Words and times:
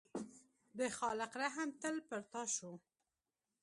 د 0.77 0.79
خالق 0.97 1.31
رحم 1.41 1.69
تل 1.81 1.95
پر 2.07 2.21
تا 2.31 2.41
شو. 2.55 2.71